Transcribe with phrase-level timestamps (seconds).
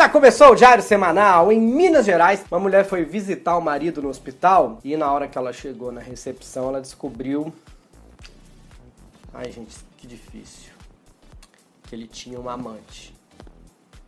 [0.00, 2.42] Já começou o diário semanal em Minas Gerais.
[2.50, 6.00] Uma mulher foi visitar o marido no hospital e na hora que ela chegou na
[6.00, 7.52] recepção, ela descobriu.
[9.34, 10.72] Ai, gente, que difícil.
[11.82, 13.14] Que ele tinha uma amante.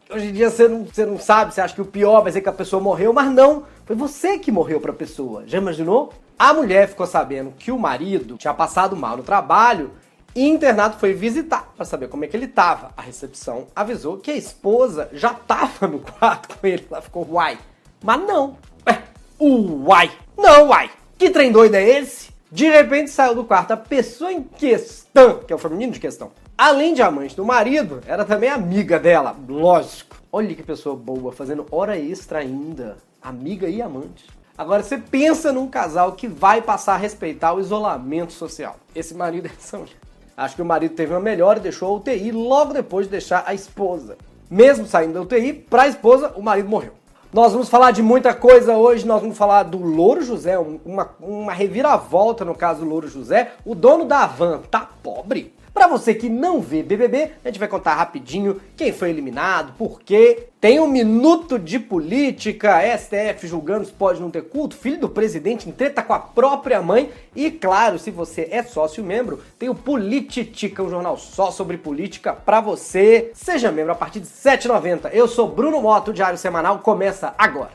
[0.08, 2.40] Hoje em dia você não, você não sabe, você acha que o pior vai ser
[2.40, 3.66] que a pessoa morreu, mas não.
[3.84, 5.44] Foi você que morreu pra pessoa.
[5.46, 6.14] Já imaginou?
[6.38, 9.90] A mulher ficou sabendo que o marido tinha passado mal no trabalho
[10.34, 12.92] e internado foi visitar para saber como é que ele tava.
[12.96, 16.86] A recepção avisou que a esposa já tava no quarto com ele.
[16.90, 17.58] Ela ficou, uai.
[18.02, 18.56] Mas não.
[18.86, 19.02] Ué,
[19.40, 20.10] uai.
[20.36, 20.90] Não, uai.
[21.18, 22.32] Que trem doido é esse?
[22.50, 26.32] De repente saiu do quarto a pessoa em questão, que é o feminino de questão.
[26.56, 30.16] Além de amante do marido, era também amiga dela, lógico.
[30.30, 32.96] Olha que pessoa boa, fazendo hora extra ainda.
[33.20, 34.26] Amiga e amante.
[34.56, 38.76] Agora você pensa num casal que vai passar a respeitar o isolamento social.
[38.94, 39.96] Esse marido é essa mulher.
[40.42, 43.44] Acho que o marido teve uma melhora e deixou a UTI logo depois de deixar
[43.46, 44.16] a esposa.
[44.50, 46.94] Mesmo saindo da UTI, para a esposa, o marido morreu.
[47.32, 49.06] Nós vamos falar de muita coisa hoje.
[49.06, 53.52] Nós vamos falar do Louro José, uma, uma reviravolta no caso do Louro José.
[53.64, 55.54] O dono da van tá pobre?
[55.72, 60.02] Para você que não vê BBB, a gente vai contar rapidinho quem foi eliminado, por
[60.02, 60.48] quê.
[60.60, 65.68] Tem um minuto de política, STF julgando se pode não ter culto, filho do presidente
[65.68, 69.74] em treta com a própria mãe e, claro, se você é sócio membro, tem o
[69.74, 73.32] Polititica, um jornal só sobre política para você.
[73.34, 75.10] Seja membro a partir de R$ 7,90.
[75.12, 77.72] Eu sou Bruno Moto, o Diário Semanal começa agora.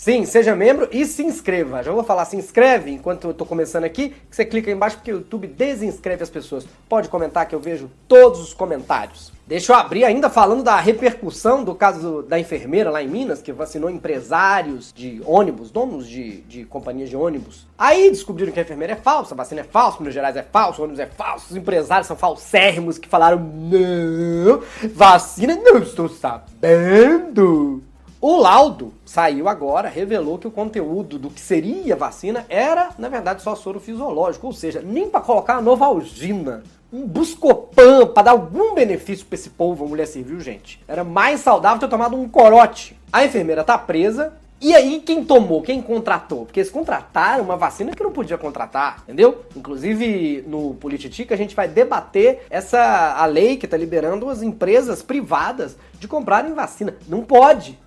[0.00, 1.82] Sim, seja membro e se inscreva.
[1.82, 4.96] Já vou falar, se inscreve enquanto eu tô começando aqui, que você clica aí embaixo
[4.96, 6.66] porque o YouTube desinscreve as pessoas.
[6.88, 9.30] Pode comentar que eu vejo todos os comentários.
[9.46, 13.52] Deixa eu abrir ainda falando da repercussão do caso da enfermeira lá em Minas, que
[13.52, 17.68] vacinou empresários de ônibus, donos de, de companhias de ônibus.
[17.76, 20.80] Aí descobriram que a enfermeira é falsa, a vacina é falsa, Minas Gerais é falso,
[20.80, 24.62] o ônibus é falso, os empresários são falsérrimos que falaram: não,
[24.94, 27.82] vacina não estou sabendo.
[28.22, 33.40] O laudo saiu agora, revelou que o conteúdo do que seria vacina era, na verdade,
[33.40, 36.62] só soro fisiológico, ou seja, nem para colocar a Novalgina,
[36.92, 40.78] um Buscopan, para dar algum benefício para esse povo, a mulher serviu, gente.
[40.86, 42.94] Era mais saudável ter tomado um corote.
[43.10, 46.44] A enfermeira tá presa, e aí, quem tomou, quem contratou?
[46.44, 49.46] Porque eles contrataram uma vacina que não podia contratar, entendeu?
[49.56, 55.00] Inclusive, no Polititica, a gente vai debater essa a lei que está liberando as empresas
[55.00, 56.94] privadas de comprarem vacina.
[57.08, 57.78] Não pode.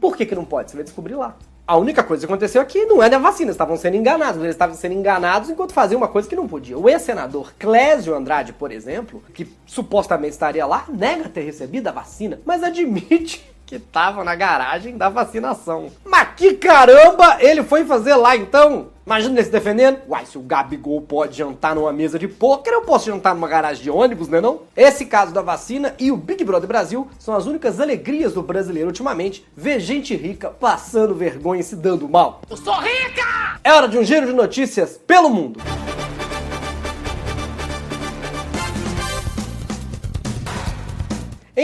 [0.00, 0.70] Por que, que não pode?
[0.70, 1.36] Você vai descobrir lá.
[1.66, 4.40] A única coisa que aconteceu aqui não é da vacina, eles estavam sendo enganados.
[4.42, 6.76] Eles estavam sendo enganados enquanto faziam uma coisa que não podia.
[6.76, 12.40] O ex-senador Clésio Andrade, por exemplo, que supostamente estaria lá, nega ter recebido a vacina,
[12.44, 15.86] mas admite que estava na garagem da vacinação.
[16.04, 18.91] Mas que caramba ele foi fazer lá então?
[19.04, 19.98] Imagina ele se defendendo.
[20.08, 23.82] Uai, se o Gabigol pode jantar numa mesa de pôquer, eu posso jantar numa garagem
[23.82, 24.62] de ônibus, né não?
[24.76, 28.88] Esse caso da vacina e o Big Brother Brasil são as únicas alegrias do brasileiro
[28.88, 32.42] ultimamente ver gente rica passando vergonha e se dando mal.
[32.48, 33.60] Eu sou rica!
[33.64, 35.60] É hora de um giro de notícias pelo mundo.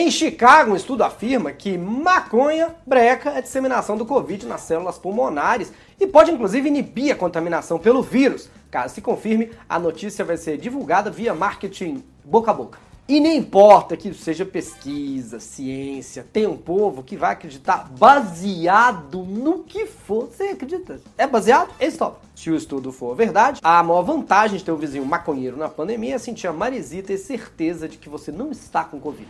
[0.01, 5.73] Em Chicago, um estudo afirma que maconha breca a disseminação do Covid nas células pulmonares
[5.99, 8.49] e pode inclusive inibir a contaminação pelo vírus.
[8.71, 12.79] Caso se confirme, a notícia vai ser divulgada via marketing boca a boca.
[13.09, 19.61] E nem importa que seja pesquisa, ciência, tem um povo que vai acreditar baseado no
[19.61, 20.27] que for.
[20.27, 21.01] Você acredita?
[21.17, 21.71] É baseado?
[21.81, 22.19] É stop.
[22.37, 26.17] Se o estudo for verdade, a maior vantagem de ter um vizinho maconheiro na pandemia
[26.17, 29.27] é sentir a maresita e certeza de que você não está com Covid.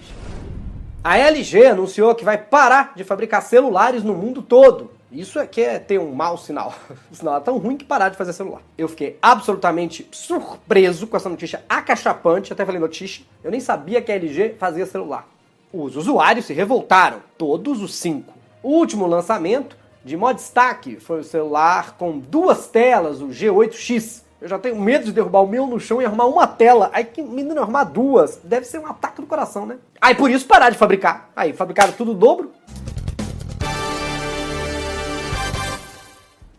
[1.03, 4.91] A LG anunciou que vai parar de fabricar celulares no mundo todo.
[5.11, 6.75] Isso é que é ter um mau sinal.
[7.11, 8.61] O sinal é tão ruim que parar de fazer celular.
[8.77, 12.53] Eu fiquei absolutamente surpreso com essa notícia acachapante.
[12.53, 13.25] Até falei notícia.
[13.43, 15.27] Eu nem sabia que a LG fazia celular.
[15.73, 18.35] Os usuários se revoltaram, todos os cinco.
[18.63, 24.23] O último lançamento, de maior destaque, foi o celular com duas telas, o G8X.
[24.41, 26.91] Eu já tenho medo de derrubar o meu no chão e arrumar uma tela.
[26.93, 28.39] Aí que menino arrumar duas.
[28.45, 29.79] Deve ser um ataque do coração, né?
[30.01, 31.29] Aí por isso parar de fabricar.
[31.35, 32.53] Aí fabricaram tudo dobro.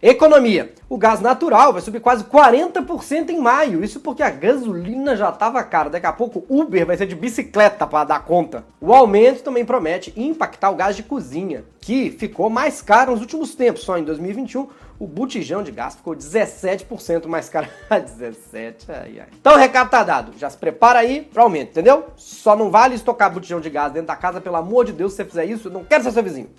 [0.01, 0.74] Economia.
[0.89, 3.83] O gás natural vai subir quase 40% em maio.
[3.83, 5.89] Isso porque a gasolina já estava cara.
[5.89, 8.65] Daqui a pouco Uber vai ser de bicicleta para dar conta.
[8.81, 13.56] O aumento também promete impactar o gás de cozinha, que ficou mais caro nos últimos
[13.56, 13.83] tempos.
[13.83, 14.68] Só em 2021
[15.00, 17.68] o botijão de gás ficou 17% mais caro.
[17.90, 19.28] 17, ai, ai.
[19.40, 20.34] Então o recado tá dado.
[20.38, 22.07] Já se prepara aí pro aumento, entendeu?
[22.18, 25.18] Só não vale estocar botijão de gás dentro da casa, pelo amor de Deus, se
[25.18, 26.50] você fizer isso, eu não quero ser seu vizinho.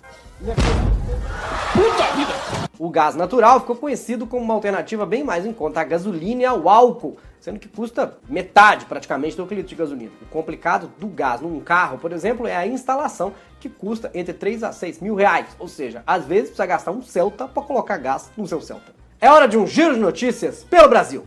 [1.73, 2.33] Puta vida!
[2.79, 6.45] O gás natural ficou conhecido como uma alternativa bem mais em conta à gasolina e
[6.45, 10.11] ao álcool, sendo que custa metade praticamente do que litro de gasolina.
[10.21, 14.63] O complicado do gás num carro, por exemplo, é a instalação, que custa entre 3
[14.63, 15.47] a 6 mil reais.
[15.57, 18.93] Ou seja, às vezes precisa gastar um Celta para colocar gás no seu Celta.
[19.19, 21.25] É hora de um giro de notícias pelo Brasil.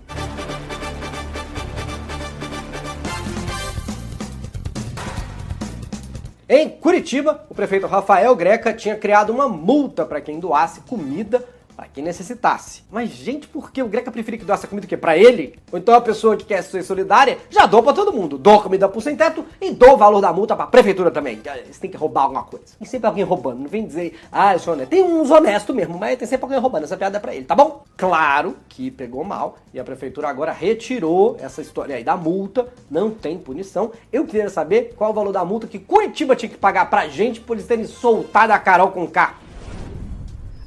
[6.49, 11.45] Em Curitiba, o prefeito Rafael Greca tinha criado uma multa para quem doasse comida
[11.77, 12.83] para quem necessitasse.
[12.91, 14.97] Mas, gente, por que o Greca preferia que doasse a comida o quê?
[14.97, 15.59] Pra ele?
[15.73, 18.39] Ou então a pessoa que quer ser solidária já doa pra todo mundo.
[18.39, 21.41] Doa comida pro sem teto e doa o valor da multa pra prefeitura também.
[21.65, 22.67] Eles têm que roubar alguma coisa.
[22.81, 23.61] E sempre alguém roubando.
[23.61, 24.91] Não vem dizer, ah, sou honesto.
[24.91, 26.85] Tem uns honestos mesmo, mas tem sempre alguém roubando.
[26.85, 27.85] Essa piada é pra ele, tá bom?
[27.97, 32.69] Claro que pegou mal e a prefeitura agora retirou essa história aí da multa.
[32.91, 33.93] Não tem punição.
[34.13, 37.41] Eu queria saber qual o valor da multa que Curitiba tinha que pagar pra gente
[37.41, 39.35] por eles terem soltado a Carol com K.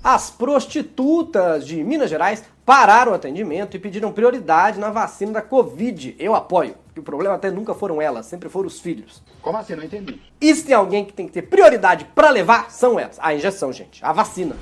[0.09, 6.15] As prostitutas de Minas Gerais pararam o atendimento e pediram prioridade na vacina da Covid.
[6.17, 9.21] Eu apoio, que o problema até nunca foram elas, sempre foram os filhos.
[9.41, 9.75] Como assim?
[9.75, 10.21] Não entendi.
[10.39, 13.19] E se tem alguém que tem que ter prioridade para levar, são elas.
[13.21, 14.55] A injeção, gente, a vacina.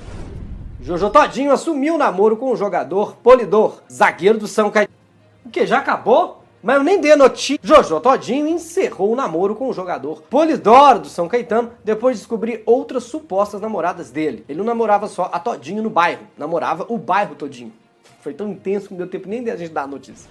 [0.80, 4.98] Jojo Todinho assumiu o namoro com o jogador Polidor, zagueiro do São Caetano.
[5.44, 6.42] O que, já acabou?
[6.66, 7.60] Mas eu nem dei a notícia.
[7.62, 12.64] Jojo Todinho encerrou o namoro com o jogador Polidoro do São Caetano depois de descobrir
[12.66, 14.44] outras supostas namoradas dele.
[14.48, 17.72] Ele não namorava só a Todinho no bairro, namorava o bairro todinho.
[18.20, 20.28] Foi tão intenso que não deu tempo nem de a gente dar a notícia.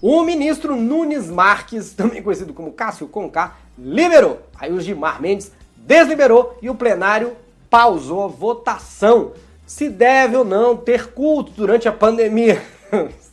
[0.00, 4.42] O ministro Nunes Marques, também conhecido como Cássio Conká, liberou.
[4.56, 7.32] Aí o Gilmar Mendes desliberou e o plenário
[7.68, 9.32] pausou a votação
[9.66, 12.62] se deve ou não ter culto durante a pandemia.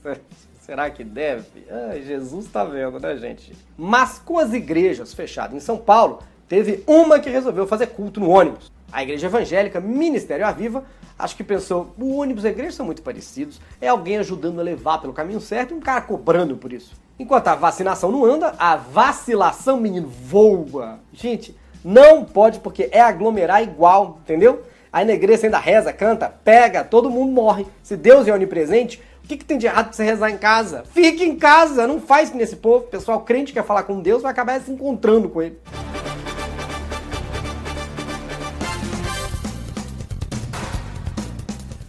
[0.72, 1.66] Será que deve?
[2.06, 3.52] Jesus tá vendo, né, gente?
[3.78, 8.30] Mas com as igrejas fechadas em São Paulo, teve uma que resolveu fazer culto no
[8.30, 8.72] ônibus.
[8.90, 10.86] A igreja evangélica Ministério Aviva,
[11.20, 14.64] acho que pensou, o ônibus e a igreja são muito parecidos, é alguém ajudando a
[14.64, 16.94] levar pelo caminho certo e um cara cobrando por isso.
[17.20, 21.02] Enquanto a vacinação não anda, a vacilação, menino, voa.
[21.12, 21.54] Gente,
[21.84, 24.64] não pode porque é aglomerar igual, entendeu?
[24.94, 27.66] Aí na igreja ainda reza, canta, pega, todo mundo morre.
[27.84, 30.84] Se Deus é onipresente, o que, que tem de errado pra você rezar em casa?
[30.92, 32.86] Fique em casa, não faz que nesse povo.
[32.86, 35.60] O pessoal crente quer falar com Deus vai acabar se encontrando com ele.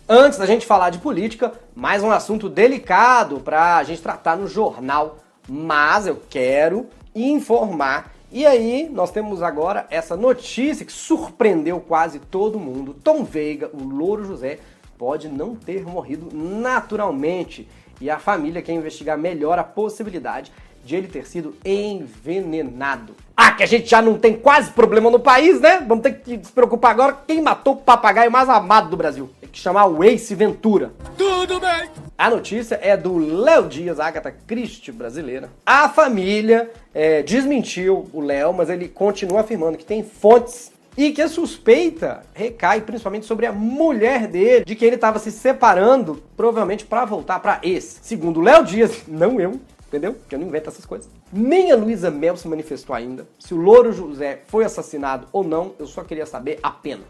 [0.09, 4.47] Antes da gente falar de política, mais um assunto delicado para a gente tratar no
[4.47, 5.19] jornal.
[5.49, 8.13] Mas eu quero informar.
[8.31, 12.95] E aí, nós temos agora essa notícia que surpreendeu quase todo mundo.
[13.03, 14.59] Tom Veiga, o Louro José,
[15.03, 17.69] pode não ter morrido naturalmente
[18.01, 20.53] e a família quer investigar melhor a possibilidade
[20.85, 23.13] de ele ter sido envenenado.
[23.37, 25.85] Ah, que a gente já não tem quase problema no país, né?
[25.89, 29.29] Vamos ter que se preocupar agora quem matou o papagaio mais amado do Brasil.
[29.41, 30.93] Tem que chamar o Ace Ventura.
[31.19, 31.91] Tudo bem!
[32.17, 35.51] A notícia é do Léo Dias, Agatha Christie brasileira.
[35.67, 41.23] A família é, desmentiu o Léo, mas ele continua afirmando que tem fontes e que
[41.23, 46.85] a suspeita recai principalmente sobre a mulher dele, de que ele estava se separando, provavelmente
[46.85, 48.01] para voltar para esse.
[48.03, 50.15] Segundo Léo Dias, não eu, entendeu?
[50.15, 51.09] Porque eu não invento essas coisas.
[51.33, 53.27] Nem a Luísa Mel se manifestou ainda.
[53.39, 57.03] Se o Louro José foi assassinado ou não, eu só queria saber a pena.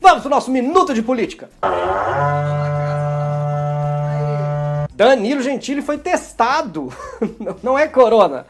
[0.00, 1.48] Vamos pro nosso minuto de política.
[4.94, 6.92] Danilo Gentili foi testado.
[7.62, 8.46] Não é corona.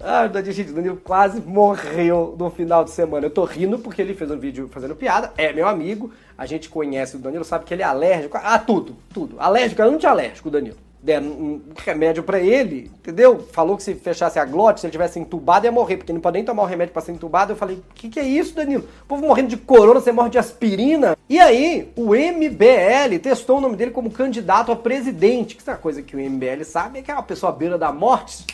[0.00, 3.26] Ah, gente, o Danilo quase morreu no final de semana.
[3.26, 5.32] Eu tô rindo porque ele fez um vídeo fazendo piada.
[5.36, 6.12] É meu amigo.
[6.36, 9.36] A gente conhece o Danilo, sabe que ele é alérgico a tudo, tudo.
[9.38, 13.40] Alérgico, anti-alérgico, Danilo deram um remédio para ele, entendeu?
[13.52, 16.34] Falou que se fechasse a glote, se ele tivesse entubado, ia morrer, porque não pode
[16.34, 17.52] nem tomar o remédio para ser entubado.
[17.52, 18.84] Eu falei, o que, que é isso, Danilo?
[19.04, 21.16] O povo morrendo de corona, você morre de aspirina.
[21.28, 25.78] E aí, o MBL testou o nome dele como candidato a presidente, que é uma
[25.78, 28.44] coisa que o MBL sabe, é que é uma pessoa à beira da morte.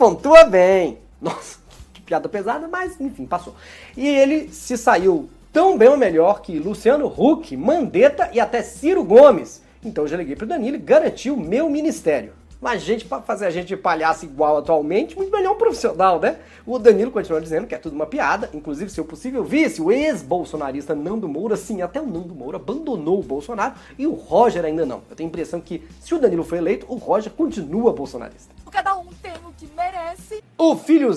[0.00, 0.98] Pontua bem.
[1.20, 1.58] Nossa,
[1.92, 3.54] que piada pesada, mas enfim, passou.
[3.94, 9.04] E ele se saiu tão bem ou melhor que Luciano Huck, Mandetta e até Ciro
[9.04, 12.34] Gomes então eu já liguei pro Danilo e garantiu o meu ministério.
[12.60, 16.36] Mas gente, para fazer a gente de palhaço igual atualmente, muito melhor um profissional, né?
[16.66, 19.90] O Danilo continua dizendo que é tudo uma piada, inclusive, se eu possível, vice, o
[19.90, 24.84] ex-bolsonarista Nando Moura, sim, até o Nando Moura abandonou o Bolsonaro e o Roger ainda
[24.84, 25.02] não.
[25.08, 28.54] Eu tenho a impressão que se o Danilo foi eleito, o Roger continua bolsonarista.
[28.70, 30.44] Cada um tem o que merece.
[30.58, 31.10] O filho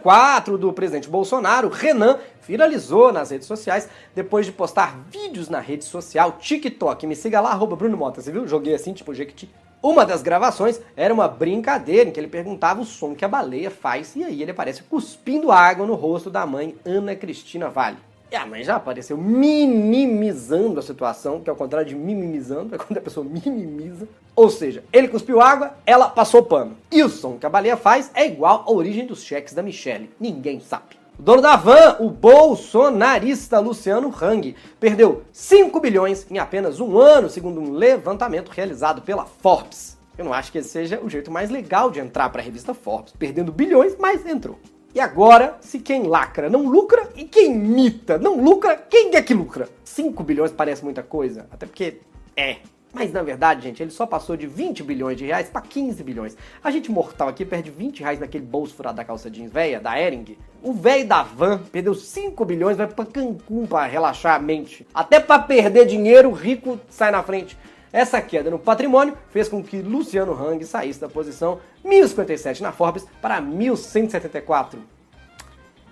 [0.00, 5.84] 04 do presidente Bolsonaro, Renan, viralizou nas redes sociais depois de postar vídeos na rede
[5.84, 7.04] social TikTok.
[7.06, 8.46] Me siga lá, arroba Bruno Mota, você viu?
[8.46, 9.50] Joguei assim, tipo Jequiti.
[9.84, 13.70] Uma das gravações era uma brincadeira em que ele perguntava o som que a baleia
[13.70, 17.98] faz e aí ele aparece cuspindo água no rosto da mãe Ana Cristina Vale.
[18.32, 22.78] E a mãe já apareceu minimizando a situação, que é o contrário de minimizando, é
[22.78, 24.08] quando a pessoa minimiza.
[24.34, 26.78] Ou seja, ele cuspiu água, ela passou pano.
[26.90, 30.08] E o som que a baleia faz é igual à origem dos cheques da Michelle.
[30.18, 31.03] Ninguém sabe.
[31.16, 37.30] O dono da van, o bolsonarista Luciano Hang, perdeu 5 bilhões em apenas um ano,
[37.30, 39.96] segundo um levantamento realizado pela Forbes.
[40.18, 42.74] Eu não acho que esse seja o jeito mais legal de entrar para a revista
[42.74, 44.58] Forbes, perdendo bilhões, mas entrou.
[44.92, 49.34] E agora, se quem lacra não lucra e quem imita não lucra, quem é que
[49.34, 49.68] lucra?
[49.84, 52.00] 5 bilhões parece muita coisa, até porque
[52.36, 52.58] é.
[52.94, 56.36] Mas na verdade, gente, ele só passou de 20 bilhões de reais para 15 bilhões.
[56.62, 60.00] A gente mortal aqui perde 20 reais naquele bolso furado da calça jeans velha, da
[60.00, 60.38] Ering.
[60.62, 64.86] O velho da van perdeu 5 bilhões, vai para Cancún para relaxar a mente.
[64.94, 67.58] Até para perder dinheiro, o rico sai na frente.
[67.92, 73.06] Essa queda no patrimônio fez com que Luciano Hang saísse da posição 1057 na Forbes
[73.20, 74.80] para 1174.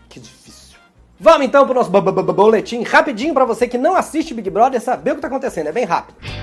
[0.09, 0.79] Que difícil.
[1.19, 5.13] Vamos então para o nosso boletim rapidinho para você que não assiste Big Brother saber
[5.13, 5.69] o que está acontecendo.
[5.69, 6.42] É bem rápido.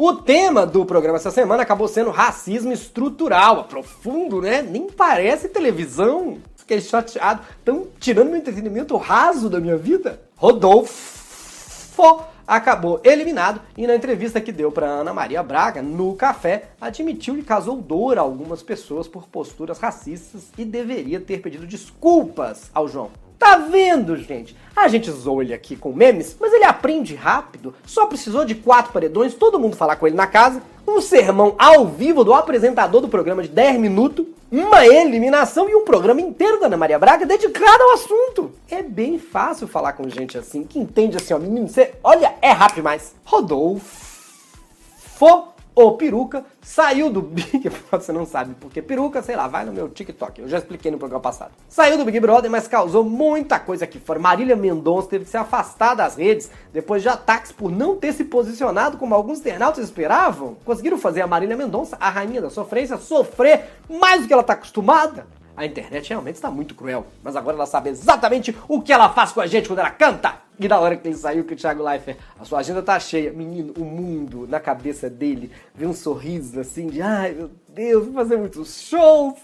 [0.00, 4.62] O tema do programa essa semana acabou sendo racismo estrutural, profundo, né?
[4.62, 6.38] Nem parece televisão.
[6.54, 7.42] Fiquei chateado.
[7.58, 10.22] Estão tirando meu entretenimento raso da minha vida.
[10.36, 17.34] Rodolfo acabou eliminado e na entrevista que deu para Ana Maria Braga no café admitiu
[17.34, 22.86] que causou dor a algumas pessoas por posturas racistas e deveria ter pedido desculpas ao
[22.86, 23.10] João.
[23.38, 24.56] Tá vendo, gente?
[24.74, 27.74] A gente zoou ele aqui com memes, mas ele aprende rápido.
[27.86, 31.86] Só precisou de quatro paredões, todo mundo falar com ele na casa, um sermão ao
[31.86, 36.66] vivo do apresentador do programa de 10 minutos, uma eliminação e um programa inteiro da
[36.66, 38.52] Ana Maria Braga dedicado ao assunto.
[38.70, 42.50] É bem fácil falar com gente assim, que entende assim, ó, menino, você, olha, é
[42.50, 43.14] rápido mais.
[43.24, 44.08] Rodolfo
[45.84, 49.88] o peruca saiu do Big Você não sabe porque peruca, sei lá, vai no meu
[49.88, 50.40] TikTok.
[50.40, 51.52] Eu já expliquei no programa passado.
[51.68, 54.18] Saiu do Big Brother, mas causou muita coisa aqui fora.
[54.18, 58.24] Marília Mendonça teve que se afastar das redes depois de ataques por não ter se
[58.24, 60.56] posicionado como alguns internautas esperavam.
[60.64, 64.54] Conseguiram fazer a Marília Mendonça, a rainha da sofrência, sofrer mais do que ela está
[64.54, 65.26] acostumada.
[65.56, 69.32] A internet realmente está muito cruel, mas agora ela sabe exatamente o que ela faz
[69.32, 70.47] com a gente quando ela canta.
[70.58, 73.32] E na hora que ele saiu, que o Thiago Leifert, a sua agenda tá cheia.
[73.32, 78.14] Menino, o mundo na cabeça dele vê um sorriso assim de ai meu Deus, vou
[78.14, 79.34] fazer muitos shows,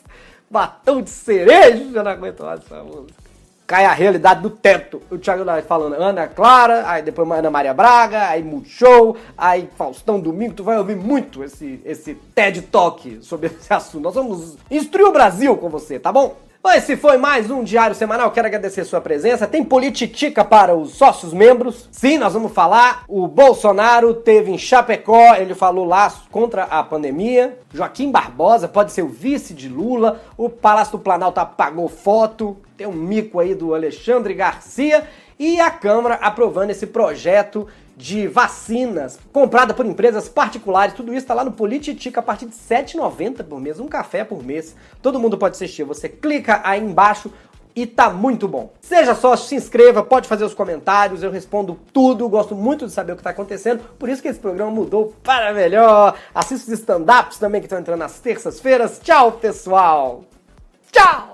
[0.50, 3.24] batom de cereja, já não aguento mais essa música
[3.66, 5.02] cai a realidade do teto.
[5.10, 10.54] O Thiago falando Ana Clara, aí depois Ana Maria Braga, aí Multishow, aí Faustão Domingo.
[10.54, 14.02] Tu vai ouvir muito esse, esse TED Talk sobre esse assunto.
[14.02, 16.36] Nós vamos instruir o Brasil com você, tá bom?
[16.72, 18.32] Esse foi mais um Diário Semanal.
[18.32, 19.46] Quero agradecer sua presença.
[19.46, 21.88] Tem politica para os sócios membros.
[21.92, 23.04] Sim, nós vamos falar.
[23.06, 27.56] O Bolsonaro teve em Chapecó, ele falou lá contra a pandemia.
[27.72, 30.20] Joaquim Barbosa pode ser o vice de Lula.
[30.36, 32.56] O Palácio do Planalto apagou foto.
[32.76, 35.06] Tem um mico aí do Alexandre Garcia.
[35.38, 40.94] E a Câmara aprovando esse projeto de vacinas comprada por empresas particulares.
[40.94, 44.24] Tudo isso está lá no Polititica a partir de R$ 7,90 por mês, um café
[44.24, 44.74] por mês.
[45.00, 45.84] Todo mundo pode assistir.
[45.84, 47.30] Você clica aí embaixo
[47.74, 48.72] e tá muito bom.
[48.80, 53.12] Seja só, se inscreva, pode fazer os comentários, eu respondo tudo, gosto muito de saber
[53.12, 56.16] o que tá acontecendo, por isso que esse programa mudou para melhor.
[56.32, 59.00] Assista os stand-ups também que estão entrando nas terças-feiras.
[59.02, 60.22] Tchau, pessoal!
[60.92, 61.33] Tchau!